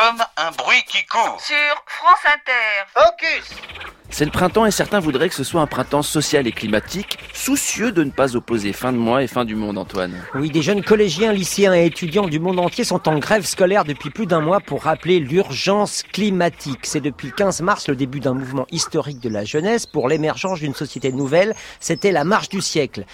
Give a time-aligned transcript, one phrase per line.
[0.00, 1.38] comme un bruit qui court.
[1.40, 2.86] Sur France Inter.
[2.94, 3.50] Focus
[4.08, 7.92] C'est le printemps et certains voudraient que ce soit un printemps social et climatique, soucieux
[7.92, 10.14] de ne pas opposer fin de mois et fin du monde, Antoine.
[10.34, 14.08] Oui, des jeunes collégiens, lycéens et étudiants du monde entier sont en grève scolaire depuis
[14.08, 16.80] plus d'un mois pour rappeler l'urgence climatique.
[16.84, 20.60] C'est depuis le 15 mars le début d'un mouvement historique de la jeunesse pour l'émergence
[20.60, 21.54] d'une société nouvelle.
[21.78, 23.04] C'était la marche du siècle.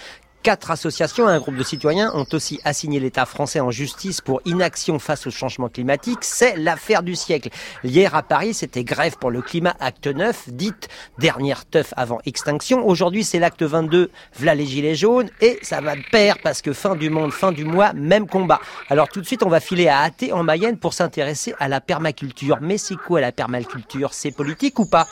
[0.43, 4.39] Quatre associations et un groupe de citoyens ont aussi assigné l'État français en justice pour
[4.45, 6.19] inaction face au changement climatique.
[6.21, 7.49] C'est l'affaire du siècle.
[7.83, 10.87] Hier à Paris, c'était grève pour le climat acte 9, dite
[11.17, 12.87] dernière teuf avant extinction.
[12.87, 14.09] Aujourd'hui, c'est l'acte 22,
[14.39, 15.29] v'là les gilets jaunes.
[15.41, 18.61] Et ça va de pair parce que fin du monde, fin du mois, même combat.
[18.89, 21.81] Alors tout de suite, on va filer à Athé en Mayenne pour s'intéresser à la
[21.81, 22.59] permaculture.
[22.61, 24.13] Mais c'est quoi la permaculture?
[24.13, 25.07] C'est politique ou pas?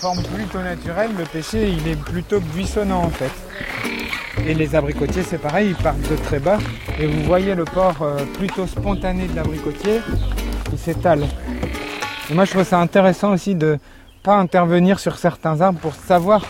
[0.00, 3.30] Forme plutôt naturelle, le pêcher il est plutôt buissonnant en fait.
[4.46, 6.56] Et les abricotiers c'est pareil, ils partent de très bas.
[6.98, 10.00] Et vous voyez le port euh, plutôt spontané de l'abricotier,
[10.72, 11.24] il s'étale.
[12.30, 13.78] Et moi je trouve ça intéressant aussi de
[14.22, 16.46] pas intervenir sur certains arbres pour savoir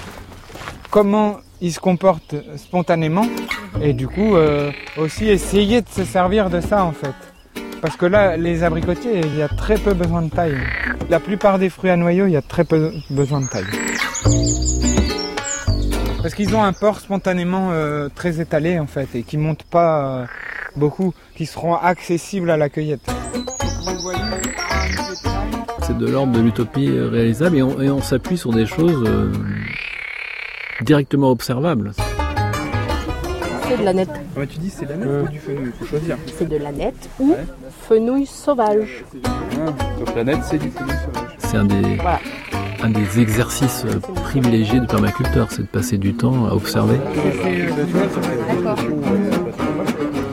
[0.91, 3.27] comment ils se comportent spontanément.
[3.83, 7.15] Et du coup euh, aussi essayer de se servir de ça en fait.
[7.83, 10.59] Parce que là, les abricotiers, il y a très peu besoin de taille.
[11.11, 13.65] La plupart des fruits à noyaux, il y a très peu besoin de taille.
[16.23, 20.21] Parce qu'ils ont un port spontanément euh, très étalé en fait et qui monte pas
[20.21, 20.27] euh,
[20.77, 23.01] beaucoup, qui seront accessibles à la cueillette.
[25.83, 29.05] C'est de l'ordre de l'utopie euh, réalisable et on, s'appuie sur des choses
[30.83, 31.93] directement observables.
[33.71, 34.09] C'est de la nette.
[34.13, 36.17] Ah bah, tu dis c'est la nette ou du fenouil, il faut choisir.
[36.37, 37.35] C'est de la nette ou
[37.89, 39.05] fenouil sauvage.
[39.99, 41.31] donc la nette c'est du fenouil sauvage.
[41.39, 42.19] C'est un des, Voilà.
[42.83, 46.97] un des exercices euh, privilégiés du permaculteur, c'est de passer du temps à observer,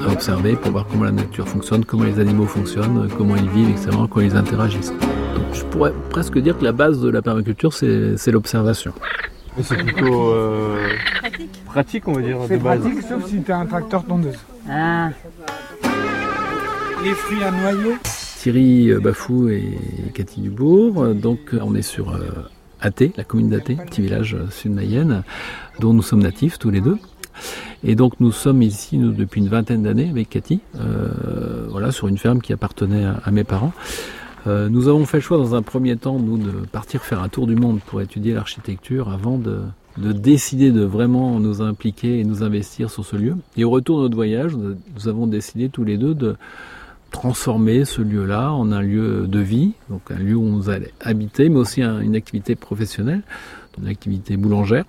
[0.07, 3.69] à observer pour voir comment la nature fonctionne, comment les animaux fonctionnent, comment ils vivent,
[3.69, 4.91] etc., comment ils interagissent.
[4.91, 8.93] Donc je pourrais presque dire que la base de la permaculture, c'est c'est l'observation.
[9.55, 10.89] Mais c'est plutôt euh,
[11.77, 12.07] pratique.
[12.07, 14.39] on va dire, de C'est pratique sauf si tu as un tracteur tondeuse.
[17.03, 17.95] Les fruits à noyaux,
[18.39, 19.77] Thierry euh, Bafou et
[20.15, 21.13] Cathy Dubourg.
[21.13, 22.49] Donc on est sur euh,
[22.81, 25.23] Athé, la commune d'Athé, petit village euh, sud-Mayenne,
[25.79, 26.97] dont nous sommes natifs tous les deux.
[27.83, 32.07] Et donc nous sommes ici nous, depuis une vingtaine d'années avec Cathy, euh, voilà, sur
[32.07, 33.73] une ferme qui appartenait à, à mes parents.
[34.47, 37.29] Euh, nous avons fait le choix dans un premier temps, nous, de partir faire un
[37.29, 39.59] tour du monde pour étudier l'architecture avant de,
[39.97, 43.35] de décider de vraiment nous impliquer et nous investir sur ce lieu.
[43.57, 46.35] Et au retour de notre voyage, nous nous avons décidé tous les deux de
[47.11, 51.49] transformer ce lieu-là en un lieu de vie, donc un lieu où on allait habiter,
[51.49, 53.23] mais aussi un- une activité professionnelle,
[53.81, 54.85] une activité boulangère.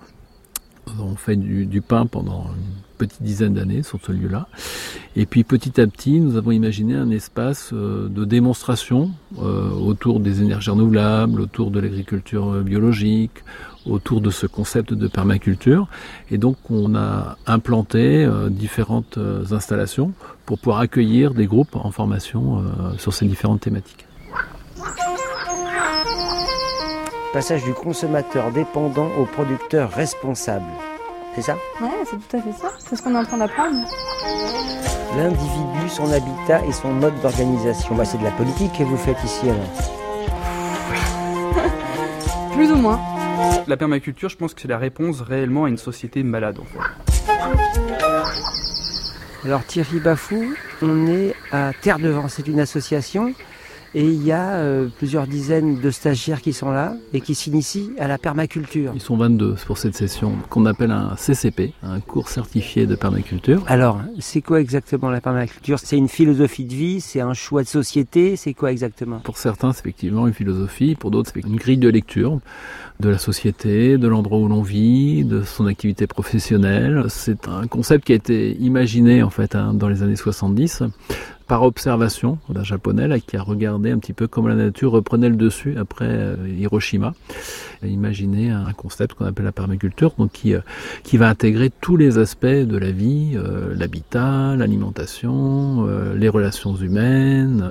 [0.99, 4.47] On fait du, du pain pendant une petite dizaine d'années sur ce lieu-là.
[5.15, 10.19] Et puis petit à petit, nous avons imaginé un espace euh, de démonstration euh, autour
[10.19, 13.43] des énergies renouvelables, autour de l'agriculture euh, biologique,
[13.85, 15.87] autour de ce concept de permaculture.
[16.31, 20.11] Et donc on a implanté euh, différentes euh, installations
[20.45, 24.05] pour pouvoir accueillir des groupes en formation euh, sur ces différentes thématiques.
[27.33, 30.65] Passage du consommateur dépendant au producteur responsable.
[31.35, 31.55] C'est ça?
[31.79, 32.71] Ouais, c'est tout à fait ça.
[32.79, 33.77] C'est ce qu'on est en train d'apprendre.
[35.15, 37.95] L'individu, son habitat et son mode d'organisation.
[37.95, 39.61] Bah, c'est de la politique que vous faites ici alors.
[42.53, 42.99] Plus ou moins.
[43.67, 46.57] La permaculture, je pense que c'est la réponse réellement à une société malade.
[49.45, 53.33] Alors Thierry Bafou, on est à Terre de Vent, c'est une association
[53.95, 57.91] et il y a euh, plusieurs dizaines de stagiaires qui sont là et qui s'initient
[57.99, 58.91] à la permaculture.
[58.93, 63.63] Ils sont 22 pour cette session qu'on appelle un CCP, un cours certifié de permaculture.
[63.67, 65.79] Alors, c'est quoi exactement la permaculture?
[65.79, 69.19] C'est une philosophie de vie, c'est un choix de société, c'est quoi exactement?
[69.19, 72.39] Pour certains, c'est effectivement une philosophie, pour d'autres, c'est une grille de lecture
[72.99, 77.05] de la société, de l'endroit où l'on vit, de son activité professionnelle.
[77.07, 80.83] C'est un concept qui a été imaginé en fait hein, dans les années 70
[81.49, 85.35] par observation d'un japonais qui a regardé un petit peu comment la nature reprenait le
[85.35, 87.15] dessus après euh, Hiroshima.
[87.83, 90.59] Imaginé un concept qu'on appelle la permaculture, donc qui, euh,
[91.03, 97.67] qui va intégrer tous les aspects de la vie, euh, l'habitat, l'alimentation, les relations humaines,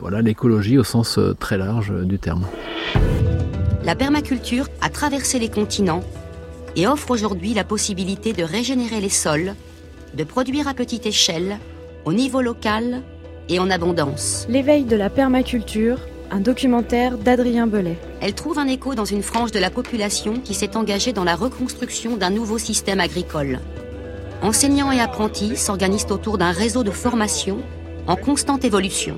[0.00, 2.44] voilà l'écologie au sens très large du terme.
[3.82, 6.04] La permaculture a traversé les continents
[6.76, 9.54] et offre aujourd'hui la possibilité de régénérer les sols,
[10.14, 11.58] de produire à petite échelle,
[12.04, 13.02] au niveau local
[13.48, 14.46] et en abondance.
[14.48, 15.98] L'éveil de la permaculture,
[16.30, 17.98] un documentaire d'Adrien Belay.
[18.20, 21.36] Elle trouve un écho dans une frange de la population qui s'est engagée dans la
[21.36, 23.60] reconstruction d'un nouveau système agricole.
[24.42, 27.58] enseignants et apprentis s'organisent autour d'un réseau de formation
[28.06, 29.16] en constante évolution.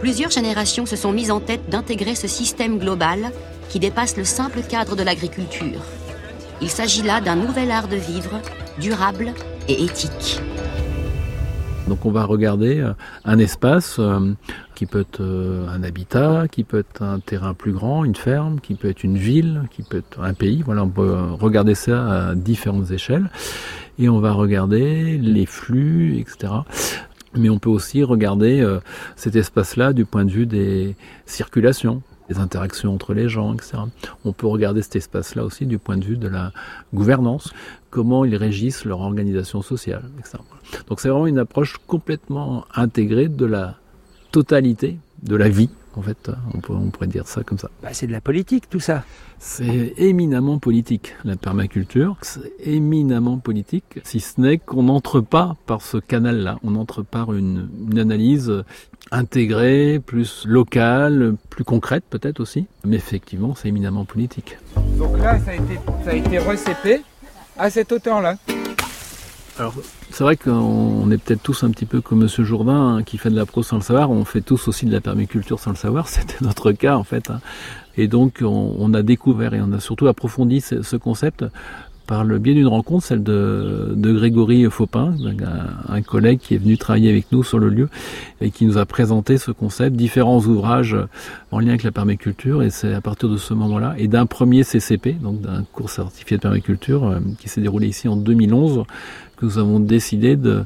[0.00, 3.32] Plusieurs générations se sont mises en tête d'intégrer ce système global
[3.70, 5.80] qui dépasse le simple cadre de l'agriculture.
[6.60, 8.40] Il s'agit là d'un nouvel art de vivre,
[8.78, 9.32] durable
[9.68, 10.40] et éthique.
[11.88, 12.92] Donc on va regarder euh,
[13.24, 14.32] un espace euh,
[14.74, 18.60] qui peut être euh, un habitat, qui peut être un terrain plus grand, une ferme,
[18.60, 20.62] qui peut être une ville, qui peut être un pays.
[20.64, 23.30] Voilà, on peut regarder ça à différentes échelles.
[23.98, 26.52] Et on va regarder les flux, etc.
[27.34, 28.66] Mais on peut aussi regarder
[29.14, 33.78] cet espace-là du point de vue des circulations des interactions entre les gens, etc.
[34.24, 36.52] On peut regarder cet espace-là aussi du point de vue de la
[36.92, 37.52] gouvernance,
[37.90, 40.38] comment ils régissent leur organisation sociale, etc.
[40.88, 43.76] Donc c'est vraiment une approche complètement intégrée de la
[44.32, 46.60] totalité de la vie en fait, on,
[46.90, 47.70] pourrait dire ça comme ça.
[47.82, 49.04] Bah, c'est de la politique tout ça.
[49.38, 52.16] C'est éminemment politique, la permaculture.
[52.22, 56.58] C'est éminemment politique, si ce n'est qu'on n'entre pas par ce canal-là.
[56.62, 58.52] On entre par une, analyse
[59.10, 62.66] intégrée, plus locale, plus concrète peut-être aussi.
[62.84, 64.58] Mais effectivement, c'est éminemment politique.
[64.98, 67.02] Donc là, ça a été, ça a été recépé
[67.58, 68.36] à cette hauteur-là.
[69.58, 69.74] Alors,
[70.10, 73.30] c'est vrai qu'on est peut-être tous un petit peu comme Monsieur Jourdain hein, qui fait
[73.30, 74.10] de la prose sans le savoir.
[74.10, 76.08] On fait tous aussi de la permaculture sans le savoir.
[76.10, 77.30] C'était notre cas en fait.
[77.30, 77.40] Hein.
[77.96, 81.46] Et donc, on, a découvert et on a surtout approfondi ce concept
[82.06, 85.14] par le biais d'une rencontre, celle de, de Grégory Faupin,
[85.88, 87.88] un, un, collègue qui est venu travailler avec nous sur le lieu
[88.40, 90.96] et qui nous a présenté ce concept, différents ouvrages
[91.50, 92.62] en lien avec la permaculture.
[92.62, 96.36] Et c'est à partir de ce moment-là et d'un premier CCP, donc d'un cours certifié
[96.36, 98.84] de permaculture euh, qui s'est déroulé ici en 2011
[99.36, 100.64] que nous avons décidé de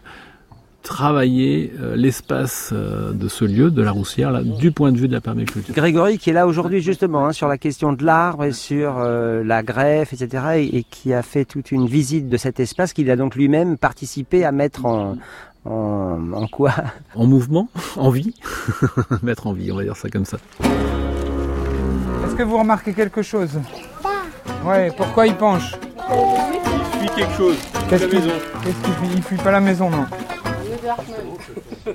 [0.83, 5.09] travailler euh, l'espace euh, de ce lieu, de la Roussière, là, du point de vue
[5.09, 5.75] de la permaculture.
[5.75, 9.45] Grégory qui est là aujourd'hui justement hein, sur la question de l'arbre et sur euh,
[9.45, 10.69] la greffe, etc.
[10.73, 14.45] Et, qui a fait toute une visite de cet espace qu'il a donc lui-même participé
[14.45, 15.17] à mettre en,
[15.65, 16.73] en, quoi?
[17.15, 18.35] En mouvement, en vie.
[19.23, 20.39] mettre en vie, on va dire ça comme ça.
[22.25, 23.61] Est-ce que vous remarquez quelque chose?
[24.65, 25.75] Ouais, pourquoi il penche?
[26.11, 27.57] Il fuit quelque chose.
[27.89, 30.07] Qu'est-ce qu'il fuit Il fuit pas la maison, non?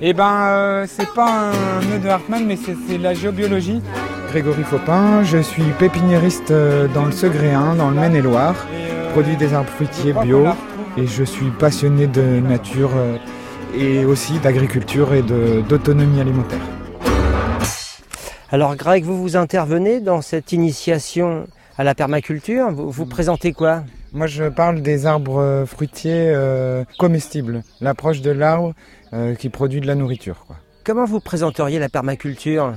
[0.00, 3.80] Eh ben, euh, c'est pas un nœud de Hartmann, mais c'est la géobiologie.
[4.28, 8.54] Grégory Faupin, je suis pépiniériste euh, dans le Segréen, dans le Maine-et-Loire.
[9.12, 10.46] Produit des arbres fruitiers bio
[10.96, 13.16] et je suis passionné de nature euh,
[13.74, 16.60] et aussi d'agriculture et d'autonomie alimentaire.
[18.50, 21.46] Alors Greg, vous vous intervenez dans cette initiation
[21.78, 22.70] à la permaculture.
[22.70, 23.82] Vous, vous présentez quoi?
[24.16, 26.32] Moi je parle des arbres fruitiers
[26.98, 27.62] comestibles.
[27.82, 28.72] L'approche de l'arbre
[29.12, 30.44] euh, qui produit de la nourriture.
[30.46, 30.56] Quoi.
[30.84, 32.72] Comment vous présenteriez la permaculture?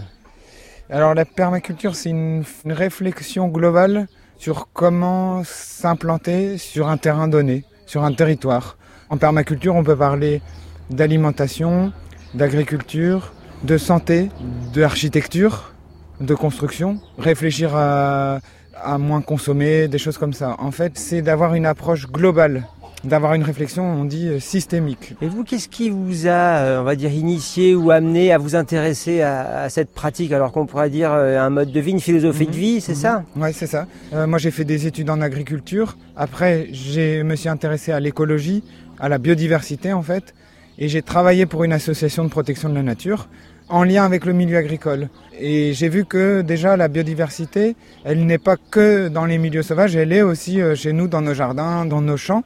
[0.90, 4.08] Alors la permaculture, c'est une, réflexion globale
[4.38, 8.78] sur comment s'implanter sur un terrain donné, sur un territoire.
[9.10, 10.42] En permaculture, on peut parler
[10.90, 11.94] d'alimentation,
[12.34, 13.32] d'agriculture,
[13.64, 14.28] de santé,
[14.74, 15.74] d'architecture,
[16.20, 18.40] de construction, réfléchir à,
[18.84, 20.56] à moins consommer, des choses comme ça.
[20.60, 22.64] En fait, c'est d'avoir une approche globale
[23.04, 25.16] d'avoir une réflexion, on dit, euh, systémique.
[25.22, 28.56] Et vous, qu'est-ce qui vous a, euh, on va dire, initié ou amené à vous
[28.56, 32.46] intéresser à, cette pratique Alors qu'on pourrait dire euh, un mode de vie, une philosophie
[32.46, 32.58] de mhm.
[32.58, 33.24] vie, c'est ça?
[33.36, 33.44] Mhm.
[33.44, 33.88] Oui, c'est ça.
[34.28, 35.98] moi, j'ai fait des études en agriculture.
[36.16, 38.64] Après, je me suis intéressé à l'écologie,
[39.00, 40.34] à la biodiversité, en fait.
[40.78, 43.28] Et j'ai travaillé pour une association de protection de la nature
[43.70, 45.10] en lien avec le milieu agricole.
[45.40, 49.96] Et j'ai vu que déjà la biodiversité, elle n'est pas que dans les milieux sauvages,
[49.96, 52.44] elle est aussi chez nous, dans nos jardins, dans nos champs.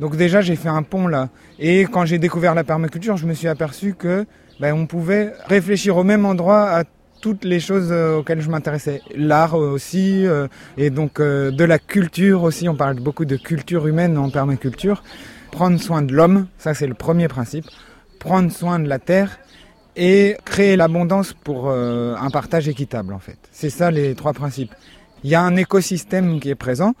[0.00, 1.28] Donc déjà j'ai fait un pont là.
[1.58, 4.26] Et quand j'ai découvert la permaculture, je me suis aperçu que
[4.60, 6.84] ben, on pouvait réfléchir au même endroit à
[7.20, 9.02] toutes les choses euh, auxquelles je m'intéressais.
[9.14, 13.86] L'art aussi, euh, et donc euh, de la culture aussi, on parle beaucoup de culture
[13.86, 15.02] humaine en permaculture.
[15.50, 17.66] Prendre soin de l'homme, ça c'est le premier principe.
[18.18, 19.38] Prendre soin de la terre
[19.96, 23.38] et créer l'abondance pour un partage équitable en fait.
[23.50, 24.74] C'est ça les trois principes.
[25.24, 26.94] Il y a un écosystème qui est présent,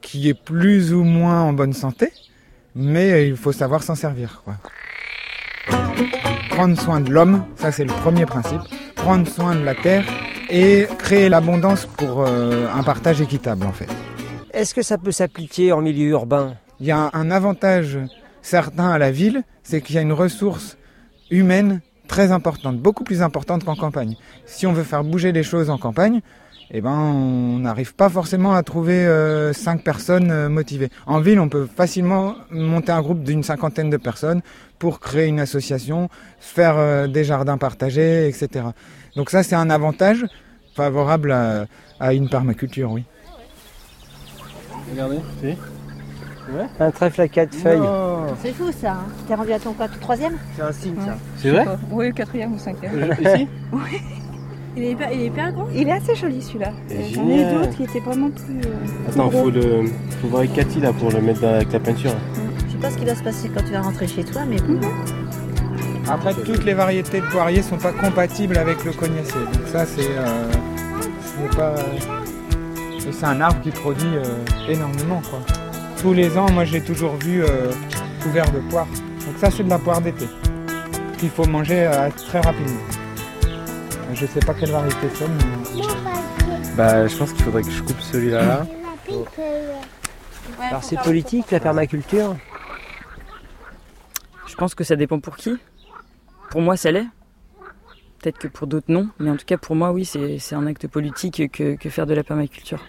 [0.00, 2.12] qui est plus ou moins en bonne santé,
[2.74, 4.42] mais il faut savoir s'en servir.
[4.44, 4.56] Quoi.
[6.50, 8.60] Prendre soin de l'homme, ça c'est le premier principe.
[8.96, 10.04] Prendre soin de la terre
[10.50, 13.88] et créer l'abondance pour euh, un partage équitable en fait.
[14.52, 16.56] Est-ce que ça peut s'appliquer en milieu urbain?
[16.80, 17.98] Il y a un avantage
[18.42, 20.76] certain à la ville, c'est qu'il y a une ressource
[21.30, 24.16] humaine très importante, beaucoup plus importante qu'en campagne.
[24.46, 26.20] Si on veut faire bouger les choses en campagne,
[26.70, 30.90] eh ben, on n'arrive pas forcément à trouver euh, cinq personnes euh, motivées.
[31.06, 34.42] En ville, on peut facilement monter un groupe d'une cinquantaine de personnes
[34.78, 36.08] pour créer une association,
[36.40, 38.66] faire euh, des jardins partagés, etc.
[39.16, 40.26] Donc ça, c'est un avantage
[40.74, 43.04] favorable à, une permaculture, oui.
[44.90, 45.18] Regardez,
[46.80, 47.80] Un trèfle à quatre feuilles.
[48.42, 48.92] C'est fou ça.
[48.92, 49.06] Hein.
[49.26, 50.34] T'es rendu à ton quoi, ton troisième?
[50.56, 51.16] C'est un signe ça.
[51.36, 51.64] C'est vrai?
[51.90, 53.14] Oui, quatrième ou cinquième.
[53.20, 53.48] Ici?
[53.72, 53.80] Oui.
[54.76, 55.66] Il est, hyper, il est hyper grand.
[55.74, 56.70] Il est assez joli celui-là.
[56.90, 57.54] Et J'en ai génial.
[57.54, 58.60] d'autres qui étaient vraiment plus.
[58.64, 59.42] euh, Attends, gros.
[59.44, 59.84] faut le.
[60.22, 62.12] Faut voir avec Cathy là pour le mettre dans- avec la peinture.
[62.66, 64.56] Je sais pas ce qui va se passer quand tu vas rentrer chez toi, mais
[66.08, 69.40] Après, toutes les variétés de poiriers sont pas compatibles avec le cognacier.
[69.52, 71.74] Donc ça, c'est euh, ce n'est pas.
[73.06, 74.22] et c'est un arbre qui produit euh,
[74.68, 75.40] énormément, quoi.
[76.00, 77.72] Tous les ans, moi, j'ai toujours vu euh,
[78.22, 78.86] couvert de poire.
[78.86, 80.26] Donc ça, c'est de la poire d'été
[81.18, 82.80] qu'il faut manger euh, très rapidement.
[84.14, 85.82] Je sais pas quelle variété c'est, mais
[86.76, 88.66] Bah, je pense qu'il faudrait que je coupe celui-là là.
[90.60, 92.36] Alors c'est politique la permaculture
[94.46, 95.56] Je pense que ça dépend pour qui.
[96.50, 97.06] Pour moi, ça l'est.
[98.20, 99.08] Peut-être que pour d'autres, non.
[99.18, 102.06] Mais en tout cas, pour moi, oui, c'est c'est un acte politique que, que faire
[102.06, 102.80] de la permaculture.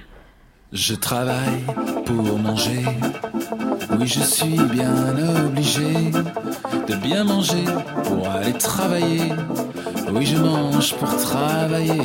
[0.72, 1.64] Je travaille
[2.06, 2.86] pour manger.
[4.00, 4.94] Oui, je suis bien
[5.46, 6.12] obligé
[6.88, 7.66] de bien manger
[8.04, 9.34] pour aller travailler.
[10.14, 12.04] Oui, je mange pour travailler.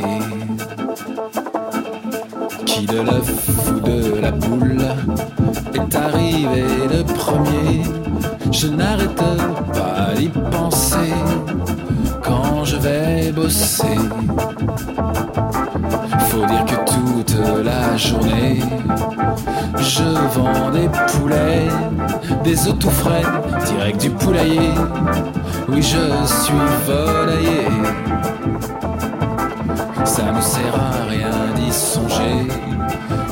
[2.64, 4.87] Qui de l'œuf ou de la poule
[5.75, 7.83] est arrivé le premier?
[8.50, 11.12] Je n'arrête pas d'y penser
[12.23, 13.99] quand je vais bosser.
[16.34, 18.58] Faut dire que toute la journée,
[19.78, 20.02] je
[20.34, 21.68] vends des poulets,
[22.42, 23.22] des œufs tout frais,
[23.66, 24.72] direct du poulailler.
[25.68, 27.68] Oui, je suis volailler.
[30.04, 32.48] Ça ne sert à rien d'y songer,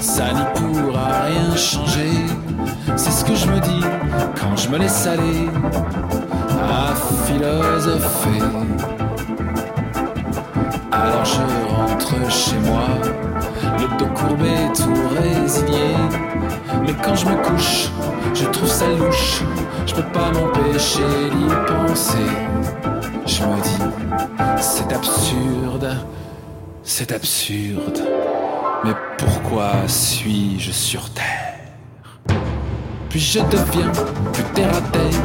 [0.00, 2.14] ça n'y pourra rien changer.
[2.94, 3.84] C'est ce que je me dis
[4.40, 5.48] quand je me laisse aller
[6.70, 6.94] à
[7.26, 8.42] philosopher.
[10.92, 11.71] Alors je
[12.28, 12.88] chez moi,
[13.78, 15.94] le dos courbé, tout résigné.
[16.82, 17.90] Mais quand je me couche,
[18.34, 19.42] je trouve ça louche,
[19.86, 22.30] je peux pas m'empêcher d'y penser.
[23.26, 23.82] Je me dis,
[24.60, 25.96] c'est absurde,
[26.82, 28.02] c'est absurde.
[28.84, 31.54] Mais pourquoi suis-je sur Terre?
[33.08, 33.92] Puis je deviens
[34.32, 35.20] plus terre à terre.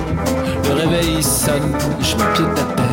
[0.65, 2.87] Le réveil sonne, je m'inquiète à terre.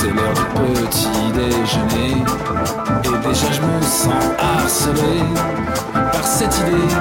[0.00, 2.22] C'est l'heure du petit déjeuner.
[3.02, 5.24] Et déjà je me sens harcelé
[5.92, 6.94] par cette idée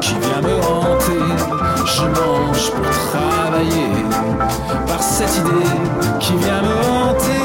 [0.00, 1.26] qui vient me hanter.
[1.84, 4.04] Je mange pour travailler.
[4.86, 7.44] Par cette idée qui vient me hanter.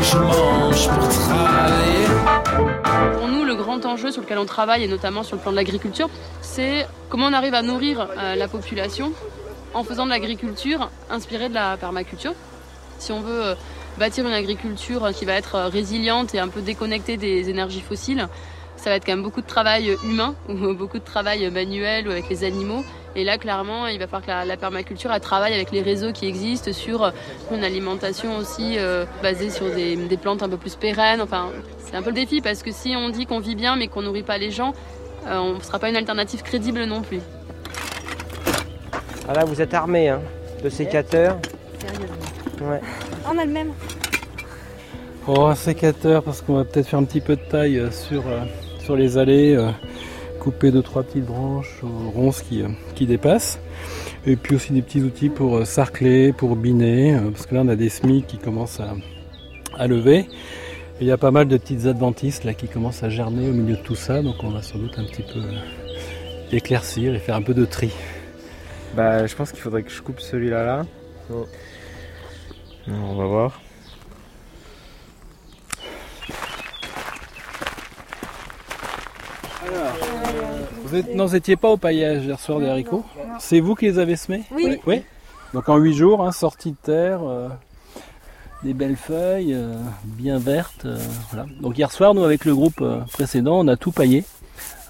[0.00, 2.06] Je mange pour travailler.
[3.18, 5.56] Pour nous, le grand enjeu sur lequel on travaille, et notamment sur le plan de
[5.56, 6.08] l'agriculture,
[6.40, 9.12] c'est comment on arrive à nourrir euh, la population
[9.74, 12.34] en faisant de l'agriculture inspirée de la permaculture.
[12.98, 13.54] Si on veut euh,
[13.98, 18.28] bâtir une agriculture qui va être euh, résiliente et un peu déconnectée des énergies fossiles,
[18.76, 22.10] ça va être quand même beaucoup de travail humain, ou beaucoup de travail manuel ou
[22.10, 22.84] avec les animaux.
[23.14, 26.12] Et là, clairement, il va falloir que la, la permaculture elle travaille avec les réseaux
[26.12, 27.12] qui existent sur
[27.50, 31.22] une alimentation aussi euh, basée sur des, des plantes un peu plus pérennes.
[31.22, 31.48] Enfin,
[31.78, 34.02] c'est un peu le défi parce que si on dit qu'on vit bien mais qu'on
[34.02, 34.74] nourrit pas les gens,
[35.26, 37.20] euh, on ne sera pas une alternative crédible non plus.
[39.28, 40.20] Ah là vous êtes armé hein,
[40.62, 41.38] de sécateurs.
[42.60, 42.80] Ouais.
[43.28, 43.72] On a le même.
[45.26, 48.26] Oh, un sécateur, parce qu'on va peut-être faire un petit peu de taille euh, sur,
[48.28, 48.44] euh,
[48.78, 49.70] sur les allées, euh,
[50.38, 51.82] couper deux trois petites branches
[52.14, 52.62] ronces qui,
[52.94, 53.58] qui dépassent.
[54.24, 57.76] Et puis aussi des petits outils pour sarcler, pour biner, parce que là on a
[57.76, 58.94] des semis qui commencent à,
[59.76, 60.18] à lever.
[60.18, 63.52] Et il y a pas mal de petites adventices là qui commencent à germer au
[63.52, 65.40] milieu de tout ça, donc on va sans doute un petit peu
[66.52, 67.90] éclaircir et faire un peu de tri.
[68.96, 70.86] Bah, je pense qu'il faudrait que je coupe celui-là là.
[72.88, 73.60] On va voir.
[80.84, 83.04] Vous êtes- non, vous n'étiez pas au paillage hier soir des haricots
[83.38, 84.78] C'est vous qui les avez semés Oui.
[84.86, 85.02] Oui.
[85.54, 87.48] Donc en 8 jours, hein, sortie de terre, euh,
[88.62, 89.74] des belles feuilles, euh,
[90.04, 90.84] bien vertes.
[90.84, 90.98] euh,
[91.32, 91.46] voilà.
[91.60, 94.24] Donc hier soir, nous avec le groupe euh, précédent, on a tout paillé.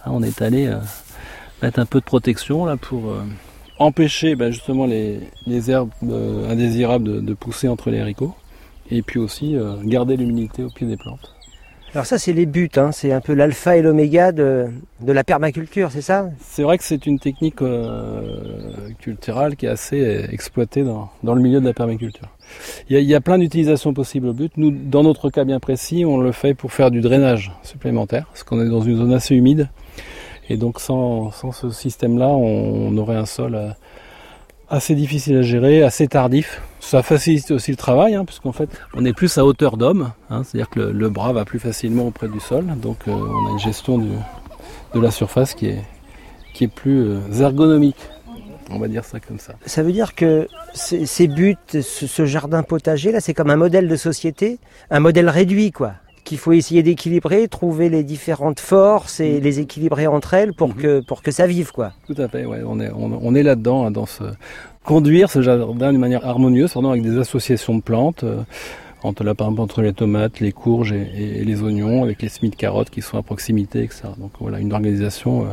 [0.05, 0.77] Hein, on est allé euh,
[1.63, 3.23] mettre un peu de protection là pour euh,
[3.79, 8.35] empêcher bah, justement les, les herbes euh, indésirables de, de pousser entre les haricots.
[8.91, 11.33] Et puis aussi euh, garder l'humidité au pied des plantes.
[11.93, 12.93] Alors ça c'est les buts, hein.
[12.93, 14.67] c'est un peu l'alpha et l'oméga de,
[15.01, 16.29] de la permaculture, c'est ça?
[16.41, 21.41] C'est vrai que c'est une technique euh, culturelle qui est assez exploitée dans, dans le
[21.41, 22.29] milieu de la permaculture.
[22.91, 24.53] Il y a, il y a plein d'utilisations possibles au but.
[24.57, 28.43] Nous, dans notre cas bien précis, on le fait pour faire du drainage supplémentaire, parce
[28.43, 29.69] qu'on est dans une zone assez humide.
[30.49, 33.71] Et donc sans, sans ce système-là, on, aurait un sol euh,
[34.69, 36.63] assez difficile à gérer, assez tardif.
[36.81, 40.43] Ça facilite aussi le travail, hein, puisqu'en fait, on est plus à hauteur d'homme, hein,
[40.45, 42.65] c'est-à-dire que le, bras va plus facilement auprès du sol.
[42.81, 45.83] Donc euh, on a une gestion de la surface qui est,
[46.55, 48.09] qui est plus euh, ergonomique.
[48.71, 49.55] On va dire ça comme ça.
[49.65, 53.57] Ça veut dire que ces, ces buts, ce, ce jardin potager là, c'est comme un
[53.57, 54.59] modèle de société,
[54.91, 55.95] un modèle réduit quoi
[56.27, 61.01] qu'il faut essayer d'équilibrer, trouver les différentes forces et les équilibrer entre elles pour que
[61.01, 61.93] pour que ça vive quoi.
[62.07, 64.25] Tout à fait, ouais, on est on, on est là-dedans hein, dans ce
[64.85, 68.25] conduire ce jardin d'une manière harmonieuse, pardon, avec des associations de plantes.
[68.25, 68.43] euh,
[69.03, 72.23] entre là, par exemple, entre les tomates, les courges et, et- et les oignons, avec
[72.23, 74.03] les semis de carottes qui sont à proximité, etc.
[74.19, 75.49] Donc voilà, une organisation euh,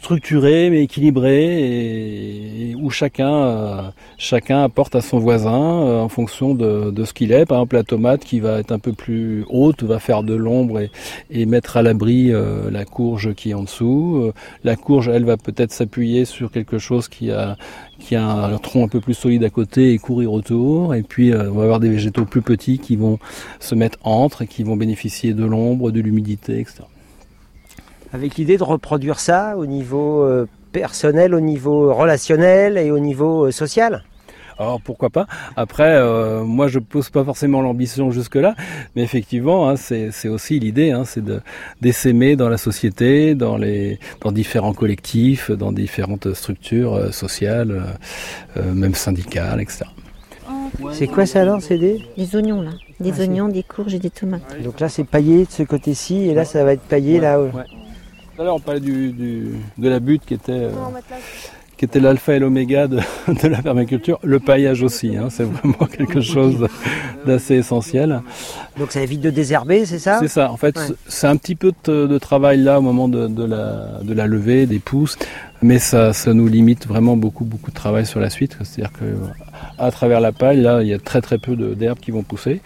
[0.00, 3.82] structurée mais équilibrée et, et où chacun euh,
[4.16, 7.46] chacun apporte à son voisin euh, en fonction de, de ce qu'il est.
[7.46, 10.80] Par exemple, la tomate qui va être un peu plus haute va faire de l'ombre
[10.80, 10.90] et,
[11.30, 14.22] et mettre à l'abri euh, la courge qui est en dessous.
[14.22, 14.32] Euh,
[14.64, 17.56] la courge, elle, va peut-être s'appuyer sur quelque chose qui a
[17.98, 20.94] qui a un tronc un peu plus solide à côté et courir autour.
[20.94, 23.18] Et puis, euh, on va avoir des végétaux plus petits qui vont
[23.60, 26.84] se mettre entre et qui vont bénéficier de l'ombre, de l'humidité, etc.
[28.12, 33.46] Avec l'idée de reproduire ça au niveau euh, personnel, au niveau relationnel et au niveau
[33.46, 34.02] euh, social.
[34.58, 38.56] Alors pourquoi pas Après, euh, moi je pose pas forcément l'ambition jusque-là,
[38.96, 41.40] mais effectivement, hein, c'est aussi l'idée, hein, c'est de
[41.80, 47.84] d'essaimer dans la société, dans les dans différents collectifs, dans différentes structures euh, sociales,
[48.56, 49.84] euh, même syndicales, etc.
[50.92, 52.72] C'est quoi ça alors, c'est des Des oignons là.
[52.98, 54.62] Des Ah, oignons, des courges et des tomates.
[54.64, 57.40] Donc là c'est paillé de ce côté-ci et là ça va être paillé là.
[57.40, 57.64] haut Ouais.
[58.38, 60.70] Tout à l'heure on parlait du, du- de la butte qui était euh,
[61.76, 62.98] qui était l'alpha et l'oméga de,
[63.42, 64.20] de la permaculture.
[64.22, 66.68] Le paillage aussi, hein, c'est vraiment quelque chose
[67.26, 68.20] d'assez essentiel.
[68.78, 70.18] Donc ça évite de désherber, c'est ça?
[70.20, 70.52] C'est ça.
[70.52, 70.84] En fait, Ouais.
[71.08, 74.28] c'est un petit peu de, de travail là au moment de, de la, de la
[74.28, 75.18] levée des pousses,
[75.60, 78.56] mais ça, ça nous limite vraiment beaucoup, beaucoup de travail sur la suite.
[78.62, 79.04] C'est-à-dire que
[79.78, 82.22] à travers la paille, là, il y a très très peu de- d'herbes qui vont
[82.22, 82.60] pousser.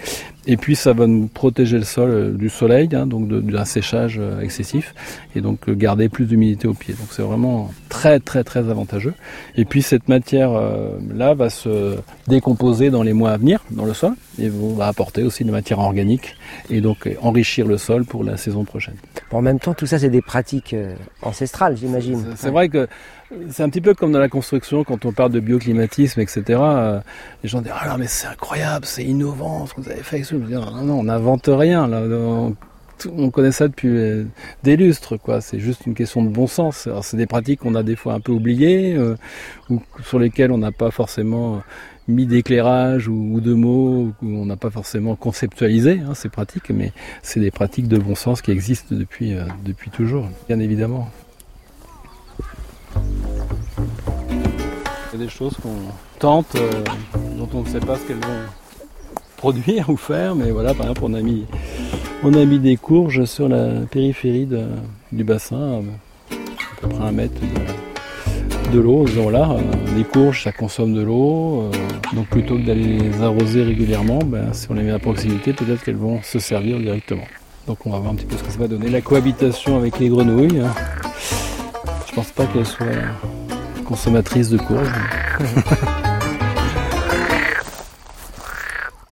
[0.47, 4.17] Et puis ça va nous protéger le sol euh, du soleil, hein, donc d'un séchage
[4.19, 4.95] euh, excessif,
[5.37, 6.95] et donc euh, garder plus d'humidité au pied.
[6.95, 9.15] Donc c'est vraiment très très très avantageux.
[9.57, 10.51] Et puis cette matière
[11.15, 11.97] là va se
[12.27, 15.79] décomposer dans les mois à venir dans le sol et va apporter aussi de matière
[15.79, 16.37] organique
[16.71, 18.97] et donc enrichir le sol pour la saison prochaine.
[19.31, 20.75] En même temps, tout ça c'est des pratiques
[21.23, 22.25] ancestrales, j'imagine.
[22.37, 22.89] C'est vrai que
[23.51, 26.43] c'est un petit peu comme dans la construction quand on parle de bioclimatisme, etc.
[26.49, 27.01] euh,
[27.43, 30.23] les gens disent ah non mais c'est incroyable, c'est innovant ce que vous avez fait.
[30.23, 31.91] Je dis, non non, on n'invente rien.
[33.17, 34.25] On, connaît ça depuis euh,
[34.63, 35.19] des lustres.
[35.41, 36.89] C'est juste une question de bon sens.
[37.03, 39.17] C'est des pratiques qu'on a des fois un peu oubliées euh,
[39.71, 41.63] ou sur lesquelles on n'a pas forcément
[42.07, 46.71] mis d'éclairage ou, ou de mots, ou on n'a pas forcément conceptualisé hein, ces pratiques,
[46.71, 46.93] mais
[47.23, 51.09] c'est des pratiques de bon sens qui existent depuis, depuis toujours, bien évidemment.
[55.23, 55.77] Des choses qu'on
[56.19, 56.71] tente, euh,
[57.39, 58.43] dont on ne sait pas ce qu'elles vont
[59.37, 61.45] produire ou faire, mais voilà, par exemple, on a mis,
[62.25, 64.49] on a mis des courges sur la périphérie
[65.13, 65.83] du bassin,
[66.31, 67.41] à peu près un mètre
[68.73, 69.57] de, l'eau, disons là.
[69.97, 71.71] les courges, ça consomme de l'eau, euh,
[72.15, 75.85] donc plutôt que d'aller les arroser régulièrement, ben, si on les met à proximité, peut-être
[75.85, 77.27] qu'elles vont se servir directement.
[77.69, 78.89] Donc on va voir un petit peu ce que ça va donner.
[78.89, 80.75] La cohabitation avec les grenouilles, hein.
[82.09, 82.87] je pense pas qu'elles soient
[83.93, 84.89] consommatrices de courges.